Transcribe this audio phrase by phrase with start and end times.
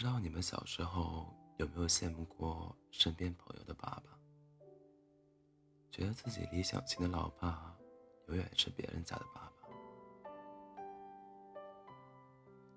[0.00, 1.26] 不知道你们小时候
[1.58, 4.18] 有没有羡慕过身边朋友的爸爸，
[5.90, 7.76] 觉得自己理想型的老爸
[8.28, 9.68] 永远是别人家的爸爸。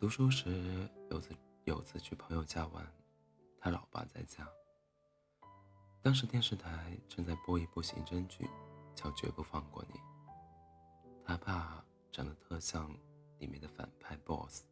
[0.01, 1.33] 读书时有次
[1.63, 2.86] 有次去朋友家玩，
[3.57, 4.45] 他老爸在家。
[6.01, 8.49] 当时电视台正在播一部刑侦剧，
[8.93, 9.97] 叫《绝不放过你》。
[11.23, 12.93] 他爸长得特像
[13.39, 14.66] 里面的反派 BOSS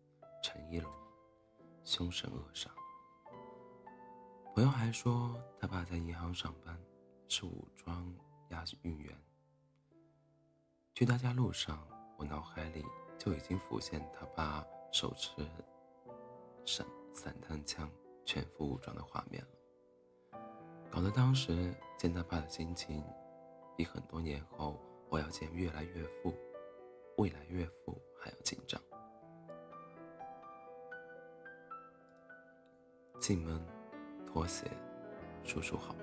[0.44, 0.92] 陈一龙。
[1.84, 2.68] 凶神恶煞。
[4.54, 6.78] 朋友还说，他爸在银行上班，
[7.28, 8.14] 是武装
[8.50, 9.18] 押运员。
[10.94, 12.86] 去他家路上，我脑海里
[13.18, 15.32] 就已经浮现他爸手持
[16.66, 17.90] 散散弹枪、
[18.26, 20.40] 全副武装的画面了，
[20.92, 23.04] 搞得当时见他爸的心情，
[23.76, 24.80] 比很多年后
[25.10, 26.34] 我要见越来越富、
[27.18, 28.80] 未来岳父还要紧张。
[33.22, 33.64] 进门，
[34.26, 34.66] 脱鞋，
[35.44, 35.96] 叔叔好。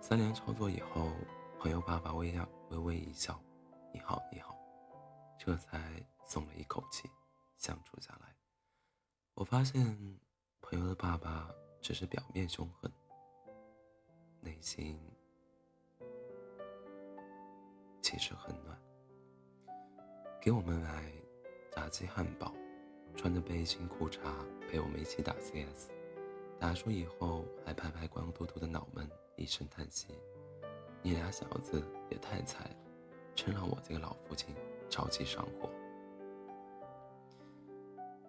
[0.00, 1.12] 三连操作以后，
[1.60, 3.40] 朋友爸爸微笑微微一笑
[3.94, 4.58] ：“你好，你好。”
[5.38, 7.08] 这才松了一口气，
[7.56, 8.34] 相处下来。
[9.34, 10.18] 我发现，
[10.60, 11.48] 朋友的爸爸
[11.80, 12.90] 只是表面凶狠，
[14.40, 15.00] 内心
[18.00, 18.76] 其实很暖，
[20.40, 21.12] 给我们来
[21.70, 22.52] 炸鸡汉堡。
[23.16, 24.18] 穿着背心裤衩
[24.68, 25.90] 陪我们一起打 CS，
[26.58, 30.08] 打输以后还拍拍光秃秃的脑门，一声叹息
[31.02, 32.76] ：“你俩小子也太菜了，
[33.34, 34.54] 真让我这个老父亲
[34.88, 35.70] 着急上火。”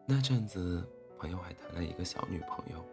[0.05, 2.85] 那阵子，朋友还谈了一个小女朋友，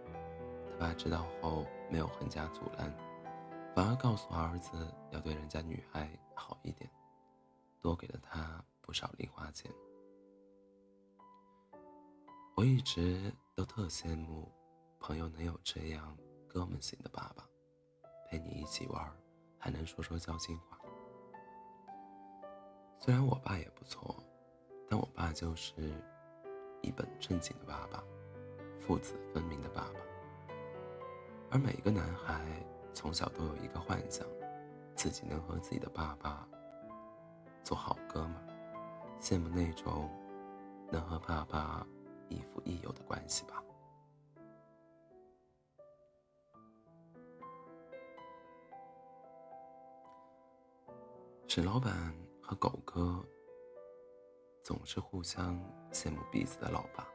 [0.70, 2.94] 他爸知道后没有横加阻拦，
[3.74, 6.88] 反而告诉儿子要对人家女孩好一点，
[7.80, 9.70] 多给了他不少零花钱。
[12.61, 14.47] 我一直都特羡慕
[14.98, 16.14] 朋友能有这样
[16.47, 17.42] 哥们型的爸爸，
[18.29, 19.11] 陪你一起玩，
[19.57, 20.79] 还能说说交心话。
[22.98, 24.14] 虽然我爸也不错，
[24.90, 25.73] 但我爸就是
[26.83, 28.05] 一本正经的爸爸，
[28.79, 30.01] 父子分明的爸爸。
[31.51, 32.45] 而每一个男孩
[32.92, 34.27] 从小都有一个幻想，
[34.92, 36.46] 自己能和自己的爸爸
[37.64, 38.34] 做好哥们，
[39.18, 40.11] 羡慕那种
[40.92, 41.86] 能和爸爸。
[42.30, 43.63] 亦父亦友的关系吧。
[51.46, 53.23] 沈老板和狗哥
[54.63, 57.07] 总是互相羡慕彼此的老爸。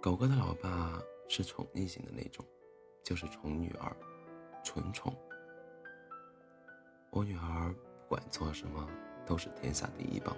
[0.00, 0.98] 狗哥的老爸
[1.28, 2.44] 是宠溺型的那种，
[3.04, 3.94] 就是宠女儿，
[4.64, 5.14] 纯宠。
[7.10, 8.88] 我女儿不管做什么
[9.26, 10.34] 都是天下第一棒。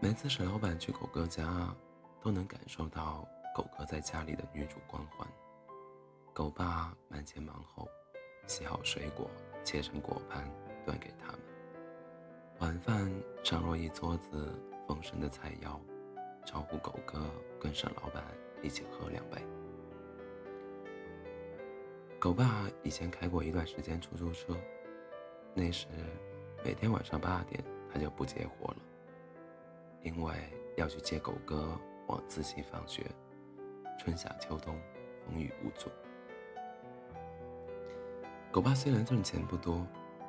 [0.00, 1.74] 每次沈老板去狗哥家，
[2.20, 5.26] 都能感受到狗哥在家里的女主光环。
[6.32, 7.88] 狗爸忙前忙后，
[8.46, 9.28] 洗好水果，
[9.64, 10.48] 切成果盘
[10.86, 11.40] 端给他们。
[12.60, 14.54] 晚饭上落一桌子
[14.86, 15.80] 丰盛的菜肴，
[16.46, 18.22] 招呼狗哥跟沈老板
[18.62, 19.42] 一起喝两杯。
[22.20, 24.56] 狗爸以前开过一段时间出租车，
[25.54, 25.88] 那时
[26.64, 27.60] 每天晚上八点
[27.92, 28.76] 他就不接活了。
[30.02, 30.34] 因为
[30.76, 33.10] 要去接狗哥往自习放学，
[33.98, 34.80] 春夏秋冬
[35.26, 35.90] 风雨无阻。
[38.50, 39.86] 狗爸虽然挣钱不多，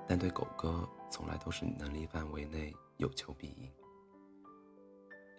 [0.08, 3.72] 但对狗哥从来都是能力范围内有求必应。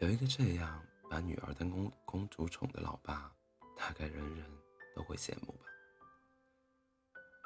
[0.00, 3.30] 有一个这样把女儿当公公主宠的老爸，
[3.76, 4.46] 大概人人
[4.94, 5.66] 都会羡慕吧。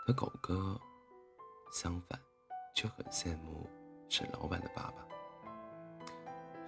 [0.06, 0.80] 可狗哥
[1.72, 2.20] 相反，
[2.74, 3.68] 却很羡慕
[4.08, 5.04] 沈老板的爸爸。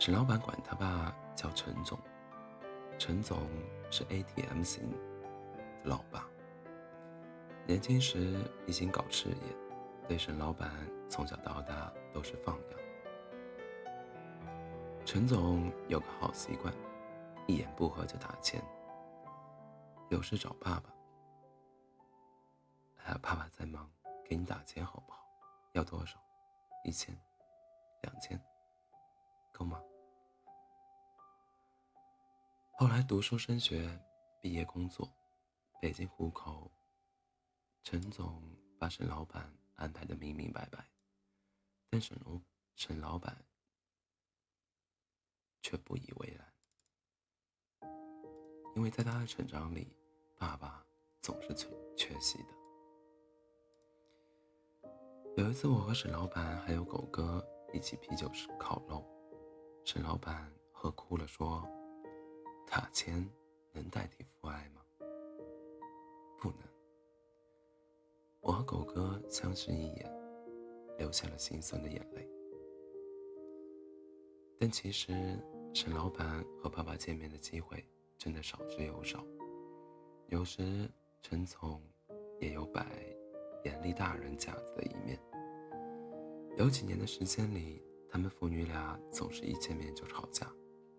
[0.06, 1.98] 沈老板管他爸叫陈总，
[2.96, 3.50] 陈总
[3.90, 4.96] 是 ATM 型的
[5.82, 6.24] 老爸。
[7.66, 9.56] 年轻时一心搞事业，
[10.06, 10.70] 对沈老板
[11.08, 12.78] 从小到大都是放养。
[15.04, 16.72] 陈总有个好习惯，
[17.48, 18.62] 一言不合就打钱，
[20.10, 20.94] 有事找爸爸。
[23.06, 23.90] 哎，爸爸在忙，
[24.24, 25.26] 给你打钱好不好？
[25.72, 26.16] 要多少？
[26.84, 27.12] 一千？
[28.02, 28.40] 两千？
[29.50, 29.82] 够吗？
[32.78, 33.88] 后来读书升学，
[34.38, 35.10] 毕业工作，
[35.80, 36.70] 北京户口。
[37.82, 38.42] 陈总
[38.78, 40.86] 把沈老板安排的明明白白，
[41.88, 42.38] 但沈龙
[42.74, 43.34] 沈老板
[45.62, 47.90] 却不以为然，
[48.74, 49.96] 因为在他的成长里，
[50.36, 50.84] 爸爸
[51.22, 52.48] 总是缺缺席的。
[55.38, 59.02] 有一次，我和沈老板还有狗哥一起啤酒烤肉。
[59.82, 61.66] 沈老板喝哭了，说
[62.66, 63.26] ：“打钱
[63.72, 64.82] 能代替父爱吗？
[66.38, 66.58] 不能。”
[68.40, 70.12] 我和狗哥相视一眼，
[70.98, 72.28] 流下了心酸的眼泪。
[74.58, 75.38] 但其实，
[75.74, 77.84] 沈老板和爸爸见面的机会
[78.16, 79.24] 真的少之又少。
[80.28, 80.90] 有时，
[81.22, 81.82] 陈总
[82.40, 82.84] 也有摆
[83.64, 85.20] 严厉大人架子的一面。
[86.56, 90.50] 有几年的时间里，他们父女俩总是一见面就吵架，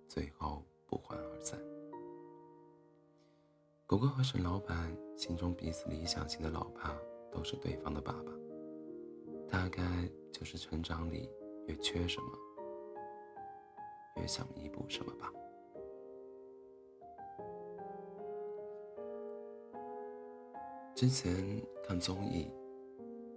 [0.08, 1.60] 最后不欢而散。
[3.86, 6.98] 狗哥和沈老板心中彼此理想型的老爸
[7.32, 8.32] 都是对方的爸爸，
[9.50, 9.84] 大概
[10.32, 11.30] 就是成长里
[11.68, 12.28] 越缺什么。
[14.18, 15.32] 越想弥补什么吧。
[20.96, 22.50] 之前看综艺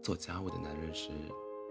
[0.02, 1.10] 《做家务的男人》时，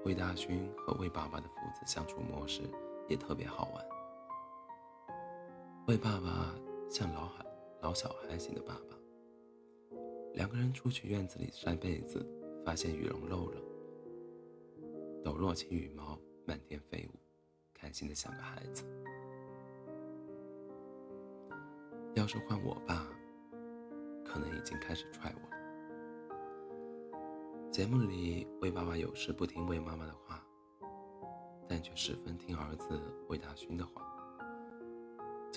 [0.05, 2.61] 魏大勋和魏爸爸的父子相处模式
[3.07, 3.98] 也特别好玩。
[5.89, 6.55] 魏爸爸
[6.87, 7.43] 像老孩
[7.81, 8.95] 老小孩型的爸爸，
[10.35, 12.23] 两个人出去院子里晒被子，
[12.63, 13.59] 发现羽绒漏了，
[15.23, 16.15] 抖落起羽毛，
[16.45, 17.17] 满天飞舞。
[17.73, 18.83] 开心的像个孩子。
[22.13, 23.09] 要是换我爸，
[24.23, 25.55] 可能已经开始踹我了。
[27.71, 30.45] 节目里，魏爸爸有时不听魏妈妈的话，
[31.67, 34.05] 但却十分听儿子魏大勋的话。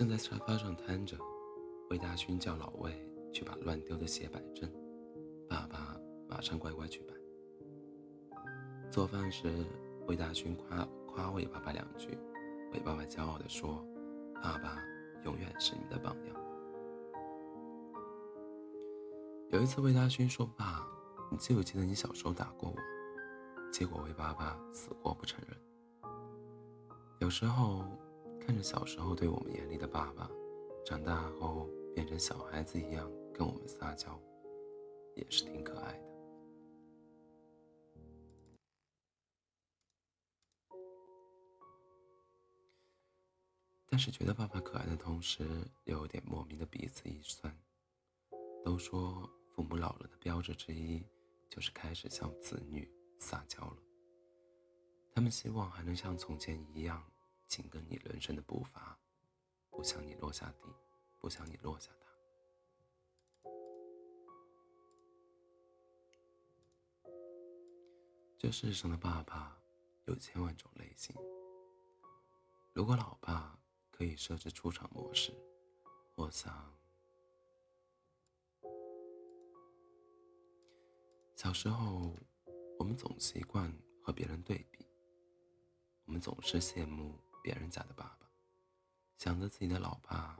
[0.02, 1.16] 正在沙发上瘫着，
[1.88, 2.92] 魏大勋叫老魏
[3.32, 4.68] 去把乱丢的鞋摆正，
[5.48, 5.96] 爸爸
[6.28, 7.14] 马上乖乖去摆。
[8.90, 9.64] 做饭时，
[10.08, 10.84] 魏大勋夸。
[11.06, 12.18] 夸魏爸爸两句，
[12.72, 13.86] 魏爸爸骄傲地说
[14.42, 14.82] ：“爸爸
[15.24, 16.36] 永远是你的榜样。”
[19.52, 20.84] 有一次，魏大勋说：“爸，
[21.30, 22.76] 你记不记得你小时候打过我？”
[23.70, 25.56] 结果魏爸爸死活不承认。
[27.20, 27.84] 有时候
[28.44, 30.28] 看着小时候对我们严厉的爸爸，
[30.84, 34.20] 长大后变成小孩子一样跟我们撒娇，
[35.14, 36.12] 也是挺可爱的。
[43.88, 45.46] 但是觉得爸爸可爱的同时，
[45.84, 47.56] 又有点莫名的鼻子一酸。
[48.64, 51.04] 都说父母老了的标志之一，
[51.48, 53.76] 就是开始向子女撒娇了。
[55.14, 57.02] 他们希望还能像从前一样
[57.52, 58.98] 紧跟你人生的步伐，
[59.68, 60.74] 不想你落下地，
[61.18, 62.08] 不想你落下他。
[68.38, 69.60] 这世上的爸爸
[70.06, 71.14] 有千万种类型，
[72.72, 73.58] 如果老爸。
[73.94, 75.32] 可以设置出场模式。
[76.16, 76.74] 我想，
[81.36, 82.16] 小时候
[82.78, 83.70] 我们总习惯
[84.02, 84.84] 和别人对比，
[86.06, 88.28] 我们总是羡慕别人家的爸爸，
[89.18, 90.38] 想着自己的老爸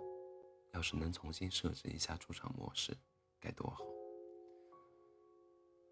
[0.72, 2.96] 要是能重新设置一下出场模式，
[3.40, 3.84] 该多好。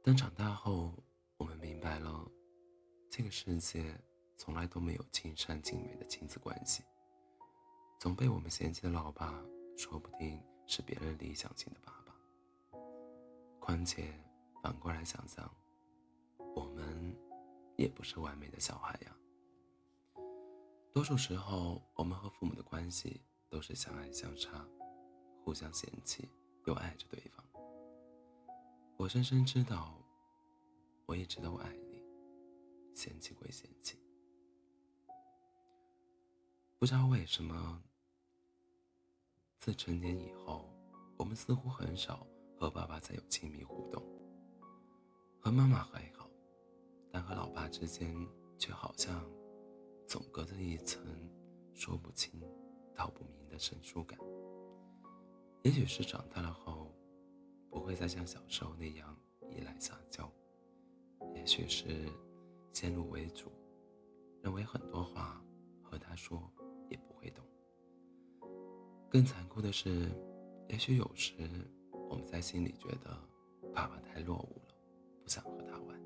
[0.02, 0.94] 但长大后，
[1.36, 2.26] 我们明白了，
[3.10, 4.00] 这个世界
[4.36, 6.82] 从来都没有尽善尽美的亲子关系。
[7.98, 9.44] 总被我们嫌弃的老爸，
[9.76, 12.14] 说不定是别人理想型的爸爸。
[13.58, 14.14] 况且
[14.62, 15.54] 反过来想想，
[16.56, 17.14] 我们
[17.76, 19.14] 也不是完美的小孩呀。
[20.92, 24.66] 多数时候，我们和父母的关系都是相爱相杀，
[25.44, 26.28] 互相嫌弃
[26.66, 27.44] 又爱着对方。
[28.96, 29.96] 我深深知道，
[31.06, 32.02] 我一直都爱你，
[32.92, 33.96] 嫌弃归嫌弃，
[36.76, 37.82] 不知道为什么。
[39.58, 40.68] 自成年以后，
[41.16, 42.26] 我们似乎很少
[42.58, 44.02] 和爸爸再有亲密互动。
[45.38, 46.28] 和妈妈还好，
[47.12, 48.12] 但和老爸之间
[48.58, 49.24] 却好像
[50.10, 51.00] 总隔着一层
[51.72, 52.32] 说不清
[52.96, 54.18] 道不明的生疏感。
[55.62, 56.92] 也许是长大了后，
[57.70, 59.16] 不会再像小时候那样
[59.52, 60.24] 依赖撒娇；
[61.32, 62.08] 也许是
[62.72, 63.52] 先入为主，
[64.42, 65.40] 认为很多话
[65.80, 66.42] 和他说
[66.88, 67.44] 也不会懂。
[69.08, 70.08] 更残酷的是，
[70.68, 71.48] 也许有时
[72.08, 73.16] 我们在心里觉得
[73.72, 74.74] 爸爸太落伍了，
[75.22, 75.99] 不想和他玩。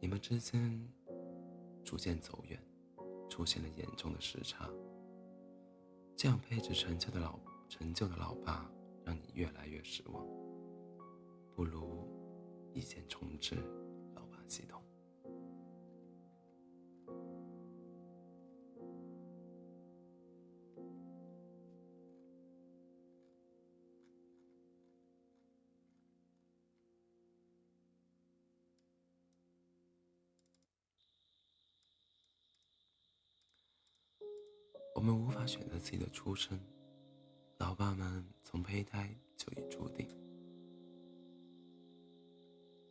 [0.00, 0.88] 你们之间
[1.84, 2.58] 逐渐走远，
[3.28, 4.68] 出现了严重的时差。
[6.16, 7.38] 这样配置陈旧的老
[7.68, 8.70] 陈旧的老爸，
[9.04, 10.26] 让你越来越失望。
[11.54, 12.08] 不如
[12.72, 13.56] 一键重置
[14.14, 14.82] 老爸系统。
[35.00, 36.60] 我们无法选择自己的出身，
[37.56, 40.06] 老爸们从胚胎就已注定。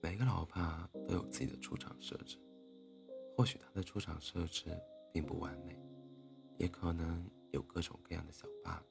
[0.02, 2.40] 每个老爸都有自己的出场设置，
[3.38, 4.76] 或许他的出场设置
[5.14, 5.80] 并不完美，
[6.58, 8.84] 也可能有各种各样的小 bug，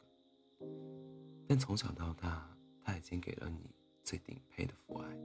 [1.48, 5.18] 但从小到大，他已经给了你最顶配的父爱。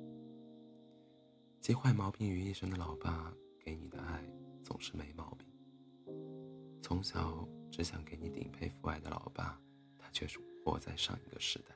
[1.62, 4.28] 集坏毛病于一身的老爸给你的爱
[4.64, 5.48] 总是没毛病。
[6.82, 9.60] 从小只想给你顶配父爱的老爸，
[9.98, 11.76] 他却是活在上一个时代。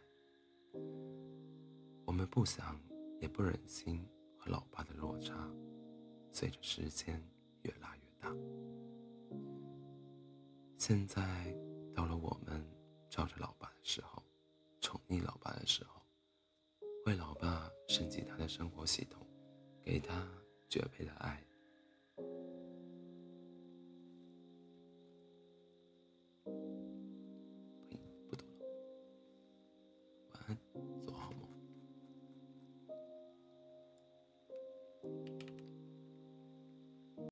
[2.05, 2.79] 我们不想
[3.19, 5.33] 也不忍心和老爸的落差
[6.31, 7.19] 随着时间
[7.63, 8.31] 越拉越大。
[10.77, 11.51] 现在
[11.95, 12.63] 到了我们
[13.09, 14.21] 照着老爸的时候，
[14.79, 15.99] 宠溺老爸的时候，
[17.07, 19.25] 为老爸升级他的生活系统，
[19.83, 20.29] 给他
[20.69, 21.43] 绝配的爱。